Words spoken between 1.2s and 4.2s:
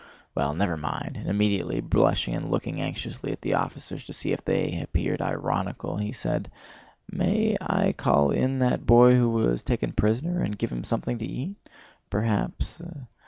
immediately, blushing and looking anxiously at the officers to